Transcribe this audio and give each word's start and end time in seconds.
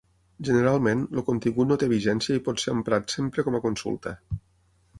Generalment, 0.47 1.03
el 1.19 1.23
contingut 1.27 1.69
no 1.71 1.77
té 1.83 1.91
vigència 1.93 2.37
i 2.39 2.43
pot 2.49 2.63
ser 2.63 2.73
emprat 2.79 3.17
sempre 3.17 3.47
com 3.49 3.59
a 3.59 3.65
consulta. 3.67 4.19